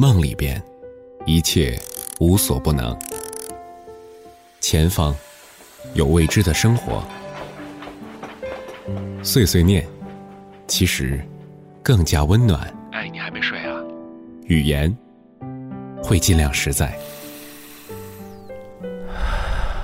[0.00, 0.58] 梦里边，
[1.26, 1.78] 一切
[2.20, 2.98] 无所不能。
[4.58, 5.14] 前方
[5.92, 7.04] 有未知的生活，
[9.22, 9.86] 碎碎念，
[10.66, 11.22] 其实
[11.82, 12.74] 更加温暖。
[12.92, 13.78] 哎，你还没睡啊？
[14.44, 14.90] 语言
[16.02, 16.98] 会尽量实在。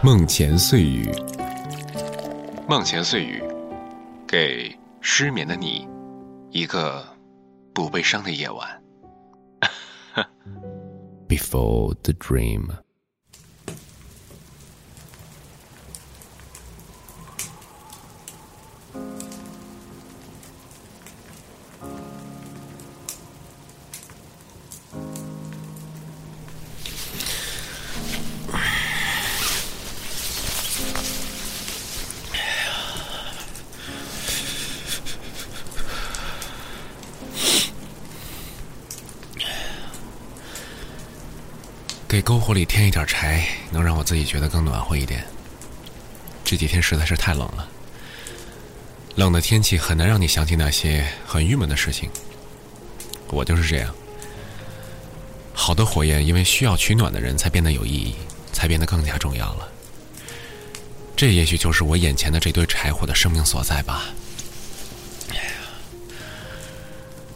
[0.02, 1.12] 梦前碎语，
[2.66, 3.44] 梦前碎语，
[4.26, 5.86] 给失眠的你
[6.50, 7.04] 一个
[7.74, 8.66] 不悲伤的夜晚。
[11.26, 12.72] Before the dream。
[42.16, 45.22] 给篝火里添一点柴，能让我自己觉得更暖和一点。
[46.42, 47.68] 这几天实在是太冷了，
[49.16, 52.08] 冷的天气很难让你想起那些很郁闷的事情。
[53.28, 53.94] 我就是这样，
[55.52, 58.14] 好的火焰因为需要取暖的人才变得有意义，
[58.50, 59.68] 才变得更加重要了。
[61.14, 64.06] 这也许就是我眼前的这堆柴火的生命所在吧。
[65.32, 65.42] 哎呀，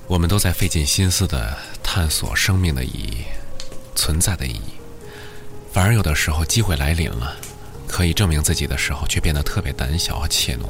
[0.06, 3.24] 我们都在费尽心思的探索生命的意义。
[4.00, 4.72] 存在的意义，
[5.70, 7.36] 反而有的时候机会来临了，
[7.86, 10.60] 可以证明自己的时候，却变得特别胆小和怯懦。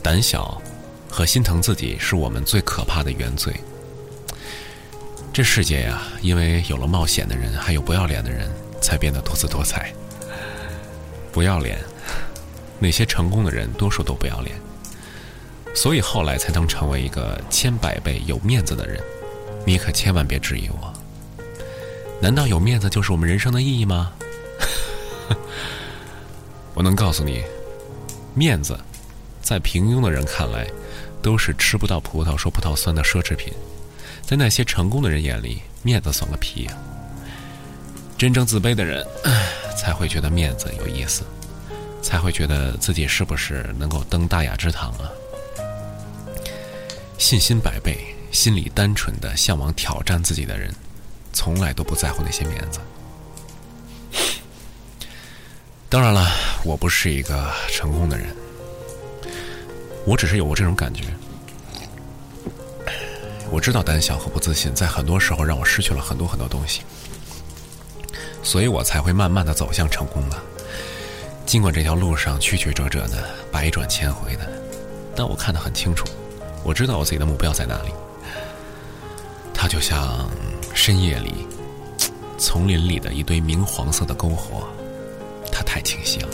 [0.00, 0.62] 胆小
[1.10, 3.52] 和心疼自己是我们最可怕的原罪。
[5.32, 8.48] 这世界呀，因为有了冒险的人，还有不要脸的人，
[8.80, 9.92] 才变得多姿多彩。
[11.32, 11.80] 不要脸，
[12.78, 14.56] 那些成功的人多数都不要脸，
[15.74, 19.02] 所以后来才能成为一个千百倍有面子的人。
[19.66, 20.92] 你可千万别质疑我。
[22.20, 24.12] 难道有面子就是我们人生的意义吗？
[26.74, 27.42] 我能告诉你，
[28.34, 28.78] 面子，
[29.42, 30.66] 在平庸的人看来，
[31.22, 33.52] 都是吃不到葡萄说葡萄酸的奢侈品；
[34.22, 36.76] 在那些成功的人眼里，面子算个屁呀！
[38.18, 39.06] 真正自卑的人，
[39.76, 41.22] 才会觉得面子有意思，
[42.02, 45.08] 才会觉得自己是不是能够登大雅之堂啊？
[47.16, 48.09] 信心百倍。
[48.30, 50.72] 心里单纯的向往挑战自己的人，
[51.32, 52.78] 从来都不在乎那些面子。
[55.88, 56.30] 当然了，
[56.64, 58.28] 我不是一个成功的人，
[60.04, 61.04] 我只是有过这种感觉。
[63.50, 66.82] 我知道胆小和不自信在很多时候让我失去了很多很多东西，
[68.44, 70.40] 所以我才会慢慢的走向成功了。
[71.44, 74.48] 尽管这条路上曲曲折折的，百转千回的，
[75.16, 76.06] 但我看得很清楚，
[76.62, 77.90] 我知道我自己的目标在哪里。
[79.62, 80.26] 它就像
[80.72, 81.46] 深夜里
[82.38, 84.66] 丛林里的一堆明黄色的篝火，
[85.52, 86.28] 它太清晰了。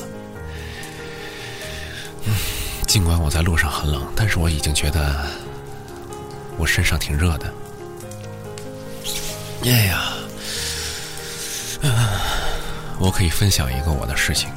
[2.87, 5.26] 尽管我在路上很冷，但是我已经觉得
[6.56, 7.53] 我身上挺热的。
[9.64, 10.12] 哎呀，
[11.82, 12.22] 啊，
[13.00, 14.48] 我可以分享一个我的事情，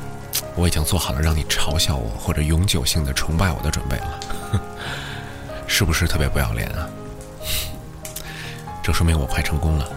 [0.56, 4.20] 我已经做好了让你嘲笑我或者永久性的崇拜我的准备了，
[5.66, 6.88] 是不是特别不要脸啊？
[8.90, 9.88] 这说明我快成功了，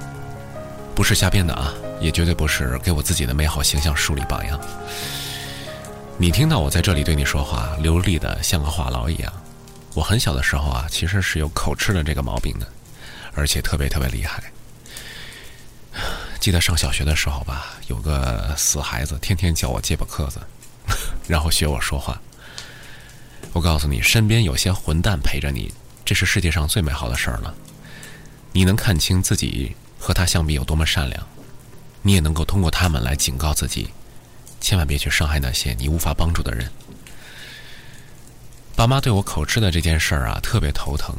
[0.95, 4.61] 不是瞎编的啊，也绝对不是给我自己的美好形象树立榜样。
[6.19, 9.33] 你听到我在这里对你说话，流利的像个话痨一样。
[9.95, 12.69] 我很小的时候啊，其实是有口吃的这个毛病的，
[13.35, 14.43] 而且特别特别厉害。
[16.39, 20.39] 记得上小学的时候吧，有个死孩子天天叫我结巴克子，
[21.27, 22.21] 然后学我说话。
[23.55, 25.73] 我告诉你，身边有些混蛋陪着你，
[26.05, 27.55] 这是世界上最美好的事儿了。
[28.53, 31.27] 你能看清自己和他相比有多么善良，
[32.03, 33.89] 你也能够通过他们来警告自己，
[34.61, 36.71] 千万别去伤害那些你无法帮助的人。
[38.77, 41.15] 爸妈对我口吃的这件事儿啊，特别头疼，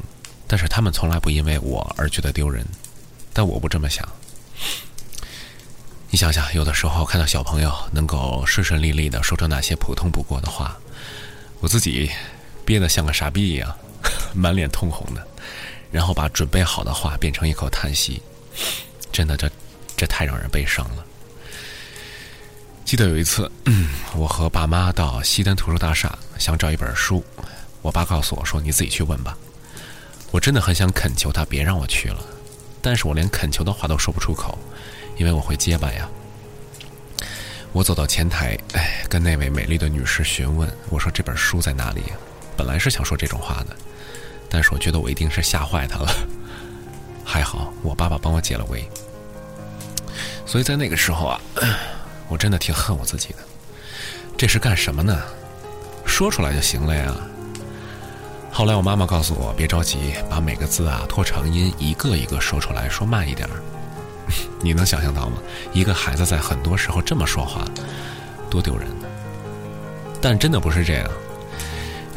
[0.48, 2.66] 但是他们从来不因为我而觉得丢人，
[3.32, 4.08] 但我不这么想。
[6.10, 10.78] 你想想，有的时候看到小朋友能够顺顺利利的说出那些普通不过的话，
[11.60, 12.12] 我自己
[12.64, 13.76] 憋得像个傻逼一样，
[14.36, 15.28] 满脸通红的。
[15.94, 18.20] 然后把准备好的话变成一口叹息，
[19.12, 19.50] 真的，这
[19.96, 21.06] 这太让人悲伤了。
[22.84, 23.50] 记得有一次，
[24.18, 27.24] 我和爸妈到西单图书大厦，想找一本书，
[27.84, 29.38] 我爸告诉我说：“你自己去问吧。”
[30.32, 32.20] 我真的很想恳求他别让我去了，
[32.82, 34.58] 但是我连恳求的话都说不出口，
[35.16, 36.10] 因为我会结巴呀。
[37.72, 42.02] 我走到前台，哎，跟那位美丽的女士询问，我说：“这本书在哪里？”
[42.58, 43.76] 本来是想说这种话的。
[44.54, 46.14] 但是我觉得我一定是吓坏他了，
[47.26, 48.88] 还好我爸爸帮我解了围。
[50.46, 51.42] 所以在那个时候啊，
[52.30, 53.40] 我真的挺恨我自己的。
[54.38, 55.20] 这是干什么呢？
[56.06, 57.16] 说出来就行了呀。
[58.52, 63.56] 后来我妈妈告诉我，别着急，把每个字啊拖长音，一个一个说出来，说慢一点儿。
[64.62, 65.38] 你能想象到吗？
[65.74, 67.66] 一个孩子在很多时候这么说话，
[68.52, 68.88] 多丢人。
[70.22, 71.10] 但真的不是这样，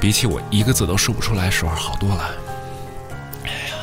[0.01, 2.31] 比起我一个字都说不出来时候好多了。
[3.45, 3.75] 哎呀，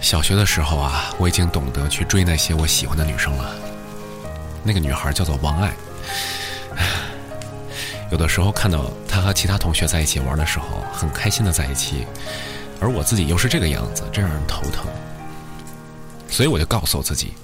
[0.00, 3.54] 小学的时候啊，我已经懂得去追那些我喜欢的女生了。
[4.62, 5.72] 那个女孩叫做王爱。
[8.10, 12.06] 有的时候看到她和其他同学在一起玩的时候，很开心的在一起，
[12.80, 14.86] 而我自己又是这个样子，真让人头疼。
[16.28, 17.34] 所以我就告诉我自己，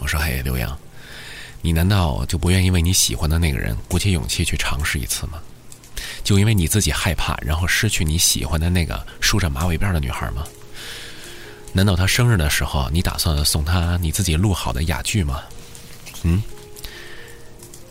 [0.00, 0.76] 我说：“嘿，刘洋，
[1.60, 5.40] 你难道就不愿意为你喜欢的那个人鼓起勇气去尝试一次吗？
[6.22, 10.44] 就因为你自己害怕，然后失去你喜欢的那个梳着马尾辫的女孩吗？
[11.72, 15.42] 难道她生日的时候，你打算送她你自己录好的哑剧吗？
[16.22, 16.42] 嗯？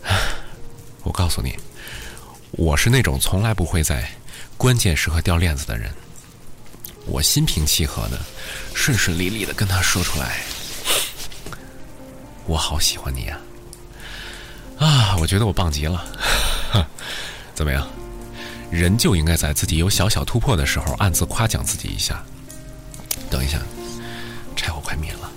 [1.02, 1.54] 我告诉你。”
[2.52, 4.10] 我是那种从来不会在
[4.56, 5.92] 关键时刻掉链子的人。
[7.04, 8.18] 我心平气和的、
[8.74, 10.38] 顺顺利利的跟他说出来
[12.48, 13.38] ：“我好喜欢你呀！”，
[14.78, 16.04] 啊我觉得我棒极了。
[17.54, 17.86] 怎么样？
[18.70, 22.22] 人就应该在自己有小小突破的时候，暗自夸奖自己一下。
[23.30, 23.58] 等一下，
[24.54, 25.30] 柴火快灭了。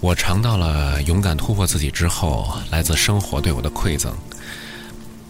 [0.00, 4.14] 我尝到了勇敢突破自己之后来自生活对我的馈赠，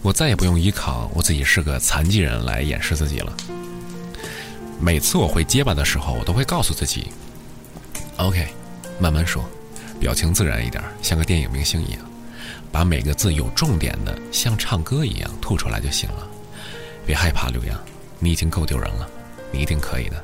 [0.01, 3.35] 我再也不用依靠我自己是个残疾人来掩饰自己了。
[4.79, 7.11] 每次我会结巴的时候，我都会告诉自己
[8.19, 8.47] ：“OK，
[8.99, 9.43] 慢慢说，
[9.97, 12.01] 表情自然一点，像个电影明星一样，
[12.69, 16.27] 把每个字有重点的像唱歌一样吐出来就行了。
[17.05, 17.79] 别害怕，刘洋，
[18.19, 19.07] 你已经够丢人了，
[19.51, 20.23] 你一定可以的。”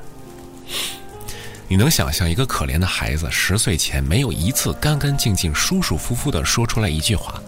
[1.68, 7.42] 你能想象一个可怜的孩子十岁前没有一次干干净净、舒舒服服的说出来一句话，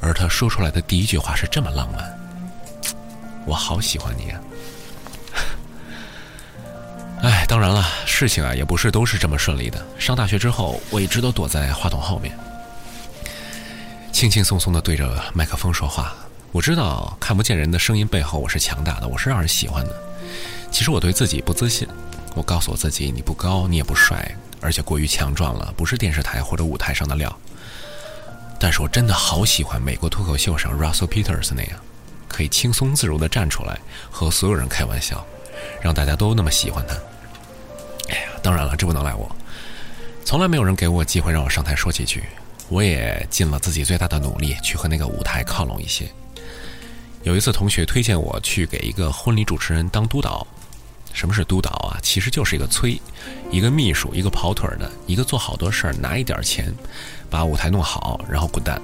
[0.00, 2.18] 而他说出来的第一句话是这么浪漫？
[3.44, 4.40] 我好喜欢你啊！
[7.54, 9.80] 当然了，事情啊也不是都是这么顺利的。
[9.96, 12.36] 上大学之后，我一直都躲在话筒后面，
[14.10, 16.12] 轻轻松松的对着麦克风说话。
[16.50, 19.94] 我知道看不见人的声音背后，我是强大的，我是让人喜欢的。
[20.72, 21.86] 其实我对自己不自信。
[22.34, 27.32] 我告诉我自己，你不高，你也不帅，而且过于强壮了，不是电视台或者舞台上的料。
[28.58, 31.78] 但是我真的好喜欢美国脱口秀上 Russell Peters 那样，
[32.26, 33.78] 可以轻松自如地站出来
[34.10, 35.24] 和所有人开玩笑，
[35.80, 36.96] 让大家都那么喜欢他。
[38.44, 39.34] 当然了，这不能赖我，
[40.22, 42.22] 从来没有人给我机会让我上台说几句，
[42.68, 46.06] 我也尽了自己最大的努力去和那个舞台靠拢一些。
[47.22, 50.46] 有一次，同学推荐我去给一个婚礼主持人当督导。
[51.14, 51.96] 什么是督导啊？
[52.02, 53.00] 其实就是一个催，
[53.50, 56.70] 一个秘书，一个跑腿的，一个做好多事儿拿一点儿钱，
[57.30, 58.78] 把舞台弄好，然后滚蛋，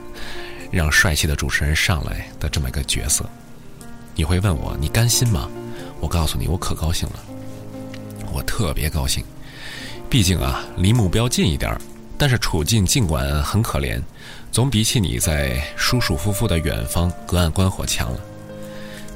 [0.70, 3.28] 让帅气的主持人上来的这么一个角色。
[4.14, 5.50] 你会问我，你甘心吗？
[6.00, 7.20] 我告诉你，我可高兴了，
[8.32, 9.22] 我特别高兴。
[10.10, 11.80] 毕竟啊，离目标近一点儿，
[12.18, 14.02] 但是处境尽管很可怜，
[14.50, 18.18] 总比起你在舒舒服服的远方隔岸观火强了。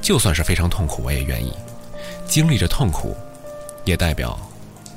[0.01, 1.51] 就算是非常痛苦，我也愿意。
[2.25, 3.13] 经历着痛苦，
[3.83, 4.39] 也代表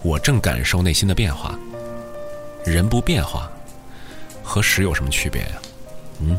[0.00, 1.58] 我正感受内心的变化。
[2.64, 3.50] 人不变化，
[4.44, 5.48] 和屎有什么区别呀？
[6.20, 6.38] 嗯。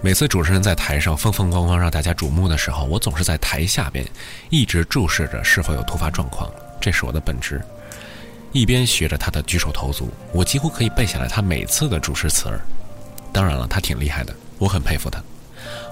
[0.00, 4.02] 每次主持人在台上风风光光让大家瞩目的时候，我总是在台下边
[4.48, 7.60] 一直注视着是否有突发状况，这是我的本职。
[8.52, 12.60] 一边学着他的举手投足，我几乎可以背下来他每次的主持词儿。
[13.32, 15.22] 当然了，他挺厉害的，我很佩服他。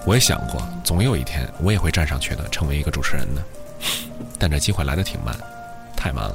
[0.04, 3.42] 我也想过，总有一天我也会站上去的，成为一个主持人的。
[4.38, 5.36] 但这机会来的挺慢，
[5.96, 6.34] 太慢了。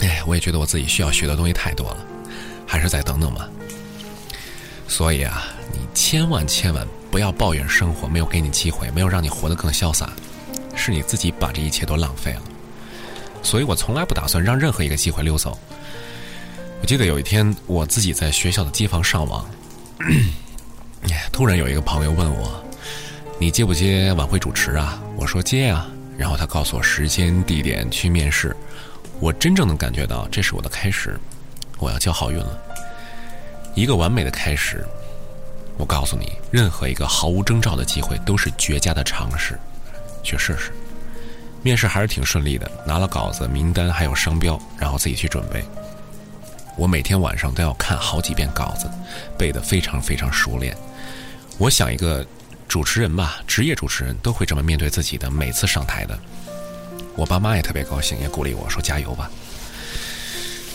[0.00, 1.96] 哎，我也觉得我自己需要学的东西太多了，
[2.66, 3.48] 还是再等等吧。
[4.86, 10.10] 所以啊，你千万千万不要抱怨生活没有给你机会，没有让你活得更潇洒，
[10.84, 12.42] 是你自己把这一切都浪费了。
[13.42, 15.58] 所以我从来不打算让任何一个机会溜走。
[16.82, 19.48] 我记得有一天，我自己在学校的机房上网，
[21.32, 22.62] 突然有一个朋友问我
[23.40, 25.88] ：“你接不接晚会主持啊？”我说：“接啊。”
[26.18, 28.54] 然后他告诉我时间、地点去面试。
[29.20, 31.18] 我真正能感觉到，这是我的开始，
[31.78, 32.58] 我要交好运了，
[33.74, 34.84] 一个完美的开始。
[35.76, 39.58] 我告诉你，任何一个毫无征兆的机会都是绝佳的尝试，
[40.24, 40.72] 去试试。
[41.62, 45.64] 面试还是挺顺利的，拿了稿子、名单还有商标，然后自己去准备。
[46.76, 48.90] 我每天晚上都要看好几遍稿子，
[49.38, 50.76] 背得非常非常熟练。
[51.56, 52.26] 我想一个
[52.66, 56.18] 主持人吧，职业主持人都会这么面对自己的每次上台的。
[57.14, 59.30] 我爸妈也特别高兴，也鼓励我说：“加油吧。”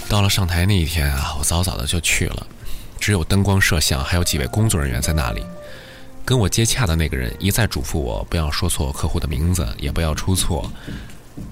[0.07, 2.47] 到了上台那一天啊，我早早的就去了，
[2.99, 5.45] 只有灯光摄像还有几位工作人员在那里。
[6.29, 10.71] 跟我接洽的那个人一再嘱咐我不要说错客户的名字，也不要出错，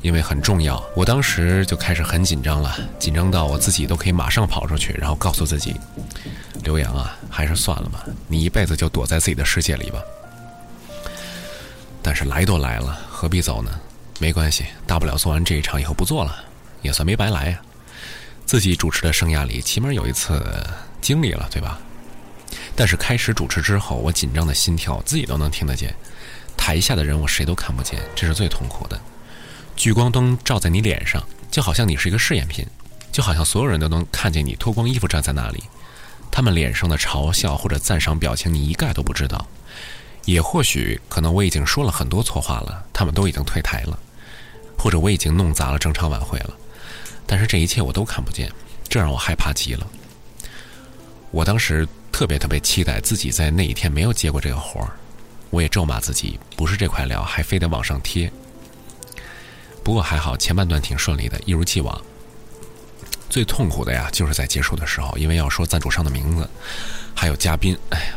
[0.04, 0.80] 因为很重要。
[0.96, 5.76] 我当时就开始很紧张了，紧张到我自己都可以马上跑出去，然后告诉自己
[6.64, 10.00] ：“刘洋啊，还是算了吧，你一辈子就躲在自己的世界里吧。”
[12.04, 13.72] 但是来都来了，何必走呢？
[14.20, 16.36] 没关系，大不了做完这一场以后不做了，
[16.84, 17.60] 也算没白来呀。
[18.46, 20.40] 自己主持的生涯里，起码有一次
[21.02, 21.80] 经历了，对吧？
[22.78, 25.96] 但是开始主持之后，我紧张的心跳自己都能听得见，
[26.56, 29.02] 台下的人我谁都看不见，这是最痛苦的。
[29.76, 32.64] 聚光灯照在你脸上，就好像你是一个试验品，
[33.12, 35.64] 就好像所有人都能看见你脱光衣服站在那里，
[36.30, 39.48] 他们脸上的嘲笑或者赞赏表情你一概都不知道。
[40.26, 43.98] 也或许可能我已经说了很多错话了，他们都已经退台了，
[44.78, 46.54] 或者我已经弄砸了整场晚会了，
[47.26, 48.52] 但是这一切我都看不见，
[48.88, 49.88] 这让我害怕极了。
[51.32, 51.88] 我当时。
[52.12, 54.92] 特别特别期待自己在那一天没有接过这个活儿，
[55.50, 58.32] 我也咒骂自己不是这块料还非得往上贴。
[59.84, 62.02] 不过还好前半段挺顺利的，一如既往。
[63.30, 66.50] 最痛苦的呀，就是在结束的时候，因为要说赞助商的名字，
[67.14, 68.16] 还有嘉宾，哎呀，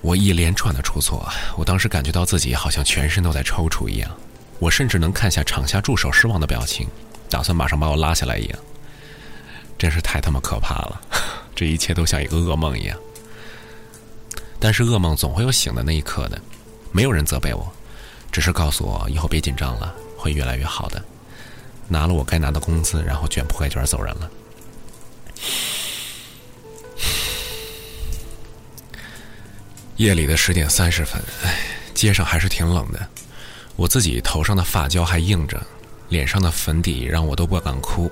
[0.00, 4.10] 我一连串的出错，我当时感觉到自己好像全身都在抽搐一样，
[4.58, 6.88] 我甚至能看下场下助手失望的表情，
[7.30, 8.58] 打算马上把我拉下来一样，
[9.78, 11.00] 真是太他妈可怕了。
[11.54, 12.98] 这一切都像一个噩梦一样，
[14.60, 16.40] 但是噩梦总会有醒的那一刻的。
[16.92, 17.70] 没有人责备我，
[18.30, 21.02] 只是告诉我以后别紧张了，会越来越好的。
[21.88, 24.30] 拿了我该拿的工资，然后卷铺盖卷走人了。
[29.96, 31.58] 夜里的十点三十分，哎，
[31.94, 33.08] 街上还是挺冷的。
[33.76, 35.58] 我自己头上的发胶还硬着，
[36.08, 38.10] 脸上的粉底让我都不敢哭。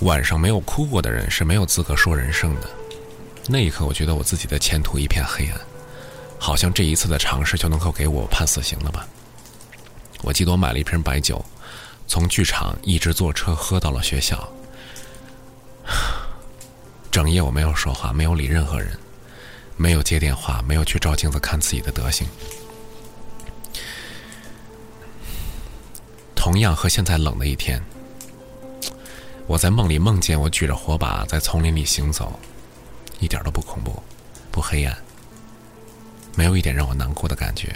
[0.00, 2.68] 晚上没有哭过的人是没有资格说人生的。
[3.46, 5.60] 那一刻，我觉得我自己的前途一片黑暗，
[6.38, 9.06] 好像这一次的尝试就能够给我判死刑了吧。
[10.22, 11.44] 我记得我买了一瓶白酒，
[12.06, 14.48] 从剧场一直坐车喝到了学校。
[17.10, 18.98] 整夜我没有说话，没有理任何人，
[19.76, 22.26] 没有接电话，没有去照镜子看自己的德行。
[26.34, 27.80] 同样和现在冷的一天。
[29.46, 32.38] 我在梦里梦见我举着火把在丛林里行走，
[33.20, 34.02] 一点都不恐怖，
[34.50, 34.96] 不黑暗，
[36.34, 37.74] 没有一点让我难过的感觉。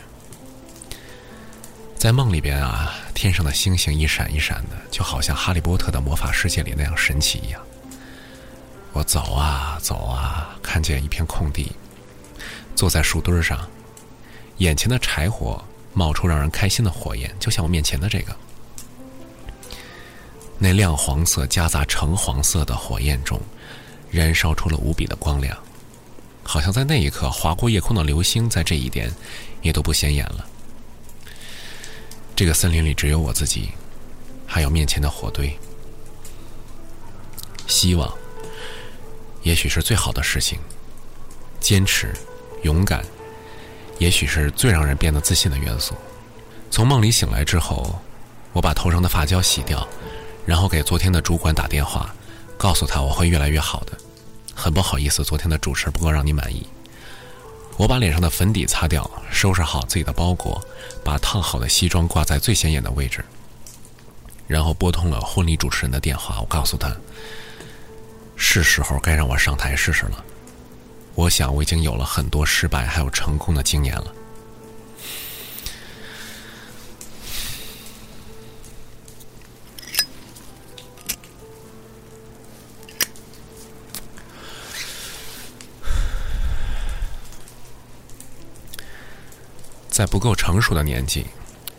[1.96, 7.60] 在梦里边啊，天上的星星一闪一闪的，就好像哈利波特的魔法世界里那样神奇一样。
[8.92, 11.70] 我走啊走啊，看见一片空地，
[12.74, 13.68] 坐在树墩上，
[14.56, 18.34] 眼前的柴火冒出让人开心的火焰，就像我面前的这个。
[20.58, 23.40] 那亮黄色夹杂橙黄色的火焰中，
[24.10, 25.56] 燃烧出了无比的光亮，
[26.42, 29.08] 好像在那一刻划过夜空的流星，在这一点
[29.62, 30.44] 也都不显眼了。
[32.34, 33.70] 这个森林里只有我自己，
[34.46, 35.56] 还有面前的火堆。
[37.68, 38.12] 希望，
[39.42, 40.58] 也许是最好的事情；
[41.60, 42.12] 坚持、
[42.62, 43.04] 勇敢，
[43.98, 45.94] 也许是最让人变得自信的元素。
[46.70, 48.00] 从梦里醒来之后，
[48.52, 49.86] 我把头上的发胶洗掉。
[50.48, 52.10] 然后给昨天的主管打电话，
[52.56, 53.92] 告诉他我会越来越好的。
[54.54, 56.66] 很不好意思，昨天的主持不够让你满意。
[57.76, 60.58] 我把脸上的粉底擦掉，收拾好自己的包裹，
[61.04, 63.22] 把烫好的西装挂在最显眼的位置。
[64.46, 66.96] 然后拨通了婚礼主持人的电话，我告诉他，
[68.34, 70.24] 是时候该让我上台试试了。
[71.14, 74.14] 我想我已经有了很多失败还有成功的经验了。
[89.98, 91.26] 在不够成熟的年纪，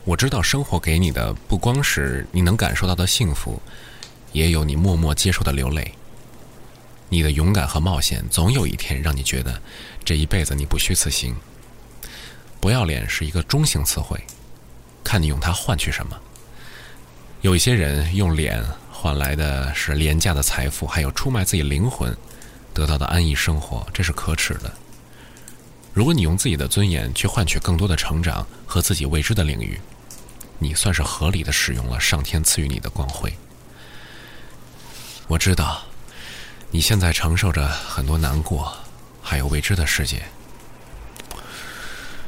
[0.03, 3.61] 我知道生活给你的不光是你能感受到的幸福，
[4.33, 5.93] 也有你默默接受的流泪。
[7.07, 9.61] 你的勇敢和冒险，总有一天让你觉得
[10.03, 11.33] 这一辈子你不虚此行。
[12.59, 14.21] 不要脸是一个中性词汇，
[15.01, 16.19] 看你用它换取什么。
[17.39, 18.61] 有一些人用脸
[18.91, 22.13] 换来的是廉价的财富，还有出卖自己灵魂
[22.73, 24.69] 得到的安逸生活，这是可耻的。
[25.99, 29.77] 如果你用自己的尊严去换取更多的成长和自己未知的领域，
[30.57, 33.33] 你算是合理的使用了上天赐予你的光辉。
[35.27, 35.81] 我知道，
[36.71, 38.77] 你现在承受着很多难过，
[39.21, 40.23] 还有未知的世界。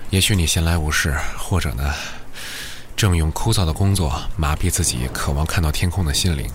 [0.10, 1.94] 也许你闲来无事，或者呢，
[2.98, 6.52] 正用枯燥的工作麻痹自己渴望看到天空的心灵。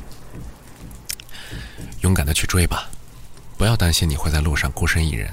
[2.03, 2.91] 勇敢的去追吧，
[3.57, 5.33] 不要担心你会在路上孤身一人，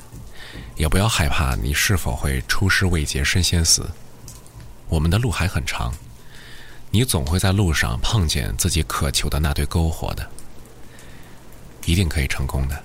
[0.75, 3.89] 也不要害怕你是否会出师未捷身先死。
[4.87, 5.93] 我们的路还很长，
[6.91, 10.29] 你总会在路上碰见自己渴求的那堆篝火的。
[11.85, 12.83] 一定可以成功的，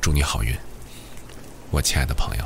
[0.00, 0.56] 祝你好运，
[1.70, 2.44] 我亲爱的朋友。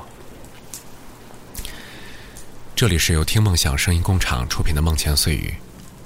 [2.75, 5.49] 这里是由听梦想声音工厂出品的《梦前碎语》，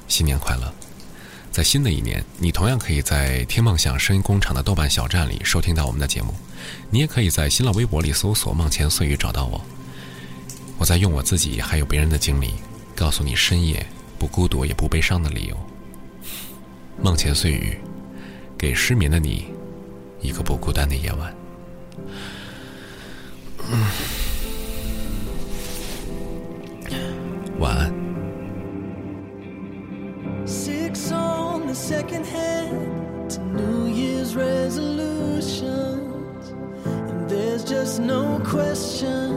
[0.08, 0.74] 新年快乐！
[1.58, 6.32] 在新的一年，你同样可以在听梦想声音工厂的豆瓣小站里收听到我们的节目，
[6.88, 9.60] 你也可以在新浪微博里搜索“梦前碎语”找到我。
[10.78, 12.54] 我在用我自己还有别人的经历，
[12.94, 13.84] 告诉你深夜
[14.20, 15.56] 不孤独也不悲伤的理由。
[17.02, 17.76] 梦前碎语。
[18.56, 19.48] 给失眠的你
[20.20, 21.34] 一个不孤单的夜晚。
[27.58, 27.97] 晚安。
[31.88, 35.62] Second hand to New Year's resolutions,
[36.84, 39.27] and there's just no question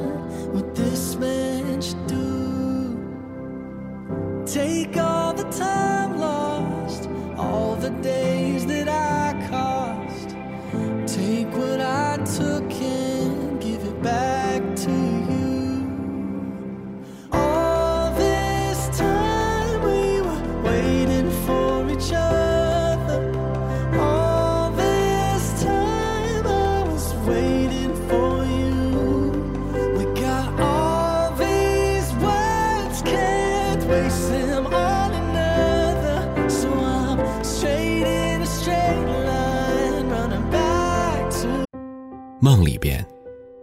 [42.43, 43.05] 梦里边，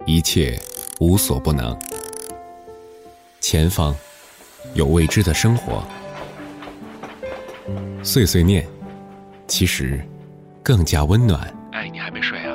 [0.07, 0.57] 一切
[1.01, 1.77] 无所不能。
[3.41, 3.93] 前方
[4.75, 5.83] 有未知的生活，
[8.05, 8.65] 碎碎念，
[9.49, 10.01] 其实
[10.63, 11.53] 更加温暖。
[11.73, 12.55] 哎，你还没睡啊？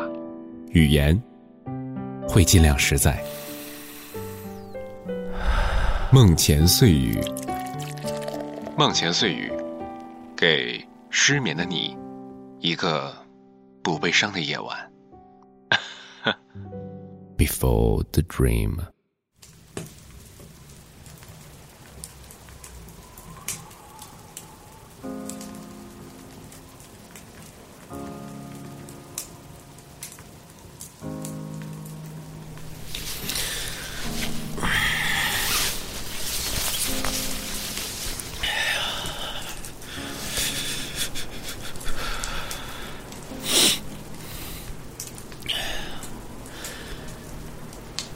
[0.69, 1.21] 语言
[2.25, 3.21] 会尽量实在。
[6.09, 7.19] 梦前碎语，
[8.77, 9.51] 梦前碎语，
[10.37, 11.97] 给失眠的你
[12.59, 13.13] 一个
[13.81, 14.92] 不悲伤的夜晚。
[17.37, 18.87] Before the dream.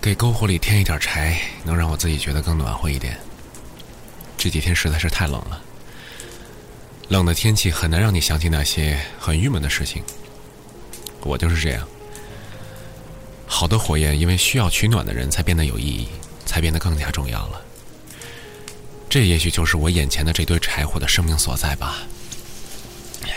[0.07, 3.19] 给篝火里添一点柴，能让我自己觉得更暖和一点。
[4.37, 5.61] 这几天实在是太冷了，
[7.09, 10.01] 冷的天气很难让你想起那些很郁闷的事情。
[11.23, 11.85] 我就是这样。
[13.47, 16.07] 好的火焰，因为需要取暖的人才变得有意义，
[16.45, 17.61] 才变得更加重要了。
[19.09, 21.97] 这也许就是我眼前的这堆柴火的生命所在吧。
[23.23, 23.35] 哎呀，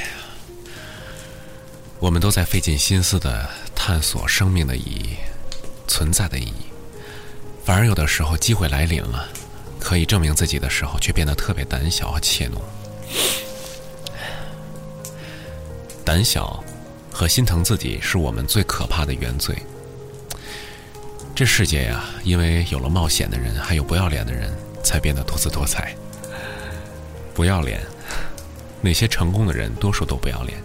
[1.98, 5.16] 我们都在费尽心思的探索生命的意义。
[5.90, 6.70] 存在的意义，
[7.64, 9.28] 反而有的时候机会来临了，
[9.80, 12.60] 可以证明自己的时候，却变得特别胆小和怯懦。
[16.04, 16.62] 胆小
[17.12, 19.56] 和心疼自己是我们最可怕的原罪。
[21.34, 24.48] 这世界呀，因为有了冒险的人，还有不要脸的人，
[24.84, 25.92] 才变得多姿多彩。
[27.34, 27.80] 不要脸，
[28.80, 30.56] 那些成功的人多数都不要脸，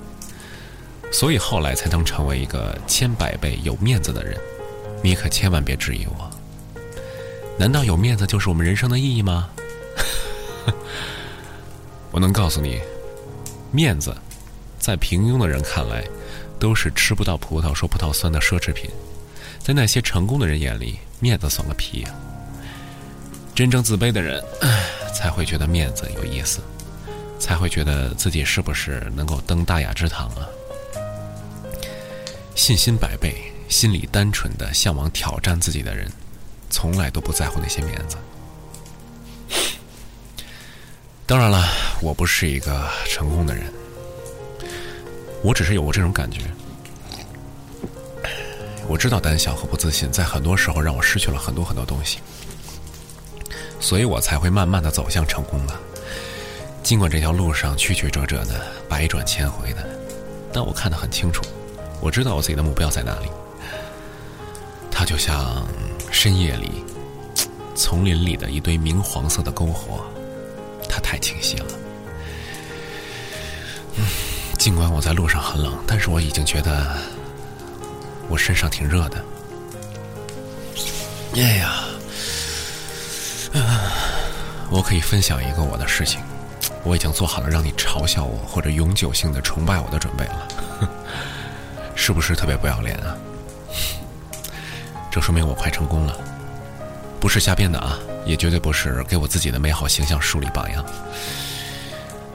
[1.12, 4.38] 所以后来才能成为一个千百倍有面子的人。
[5.04, 6.30] 你可千万别质疑我。
[7.58, 9.50] 难道有面子就是我们人生的意义吗？
[12.12, 12.82] 我能告诉你，
[13.72, 14.16] 面子，
[14.80, 16.04] 在平庸的人看来，
[16.60, 18.90] 都是吃不到葡萄说葡萄酸的奢侈品；
[19.60, 22.10] 在那些成功的人眼里，面子算个屁呀！
[23.54, 24.44] 真正自卑的人，
[25.14, 26.60] 才会觉得面子有意思，
[27.40, 30.48] 才会觉得自己是不是能够登大雅之堂啊？
[32.54, 33.34] 信心百倍。
[33.68, 36.12] 心里单纯的向往挑战自己的人，
[36.70, 38.18] 从来都不在乎那些面子。
[41.26, 41.68] 当然了，
[42.02, 43.66] 我不是一个成功的人，
[45.42, 46.42] 我只是有过这种感觉。
[48.88, 52.20] 我知道胆小和不自信在很多时候让我失去了很多很多东西，
[53.80, 55.74] 所以我才会慢慢的走向成功的。
[56.84, 59.84] 尽管这条路上曲曲折折的，百转千回的，
[60.54, 61.44] 但我看得很清楚，
[62.00, 63.28] 我知道我自己的目标在哪里。
[65.06, 65.66] 就像
[66.12, 66.84] 深夜里
[67.76, 70.04] 丛林里的一堆明黄色的篝火，
[70.90, 71.66] 它太清晰了。
[74.58, 76.98] 尽管我在路上很冷，但是我已经觉得
[78.28, 79.24] 我身上挺热的。
[81.36, 81.86] 哎呀，
[84.72, 86.20] 我可以分享一个我的事情。
[86.84, 90.48] 我已经做好了让你嘲笑我或者永久性的崇拜我的准备了，
[91.96, 93.16] 是不是特别不要脸啊？
[95.16, 96.20] 这说明我快成功了，
[97.22, 100.86] 不是瞎编的啊，也绝对不是给我自己的美好形象树立榜样。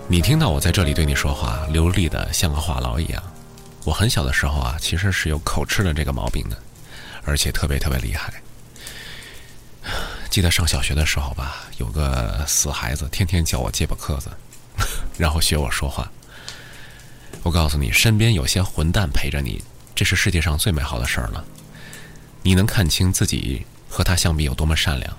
[0.09, 3.23] 你听到我在这里对你说话，流利的像个话痨一样。
[3.85, 6.57] 我很小的时候啊，其实是有口吃的这个毛病的，
[7.23, 8.33] 而且特别特别厉害。
[10.31, 14.31] 记得上小学的时候吧，有个死孩子天天叫我借把课子，
[15.19, 16.11] 然后学我说话。
[17.43, 19.63] 我告诉你，身边有些混蛋陪着你，
[19.95, 21.45] 这是世界上最美好的事儿了。
[22.43, 25.17] 你能看清自己和他相比有多么善良，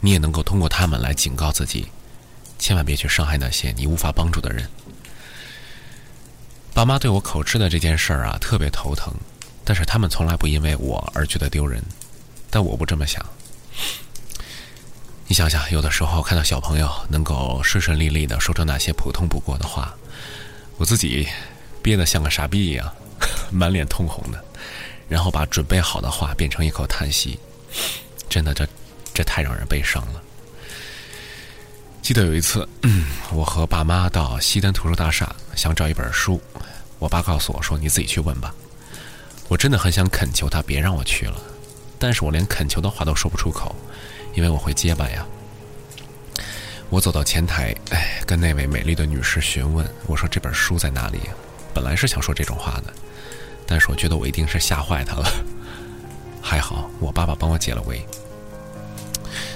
[0.00, 1.88] 你也能够通过他们来警告自己，
[2.58, 4.68] 千万别去伤害那些你无法帮助的人。
[6.72, 9.12] 爸妈对我口吃的这件事儿啊，特别头疼，
[9.64, 11.82] 但是他们从来不因为我而觉得丢人，
[12.50, 13.24] 但我不这么想。
[15.26, 19.94] 你想想，有的时候看到小朋友能够顺顺利利的说出那些普通不过的话，
[20.76, 21.28] 我自己
[21.82, 22.90] 憋得像个傻逼一样，
[23.52, 24.42] 满脸通红的，
[25.08, 27.38] 然后把准备好的话变成一口叹息，
[28.28, 28.66] 真的，这
[29.14, 30.22] 这太让人悲伤了。
[32.02, 32.68] 记得有一次，
[33.32, 36.40] 我和爸妈到西单图书大厦想找一本书，
[36.98, 38.54] 我爸告诉我说：“你自己去问吧。”
[39.48, 41.40] 我真的很想恳求他别让我去了，
[41.98, 43.74] 但是我连恳求的话都说不出口。
[44.34, 45.26] 因为我会结巴呀，
[46.90, 51.18] 我走到前台，哎，跟那位美丽的女士询问，我说这本书在哪里？
[51.74, 52.92] 本来是想说这种话的，
[53.68, 55.28] 但是我觉得我一定是吓坏他了。
[56.42, 58.02] 还好我爸爸帮我解了围。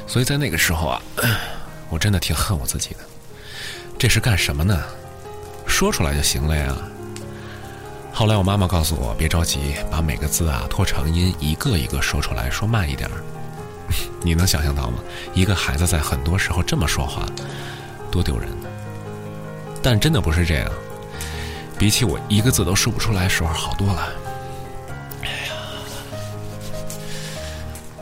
[0.07, 1.03] 所以在那个时候啊，
[1.89, 2.99] 我真的挺恨我自己的。
[3.99, 4.83] 这是干什么呢？
[5.67, 6.77] 说出来就行了呀。
[8.13, 13.09] 后来我妈妈告诉我，别着急，把每个字啊拖长音，一个一个说出来，说慢一点。
[14.23, 14.99] 你能想象到吗？
[15.33, 17.25] 一个孩子在很多时候这么说话，
[18.11, 18.49] 多丢人。
[19.83, 20.71] 但真的不是这样，
[21.83, 24.22] 比起我一个字都说不出来时候好多了。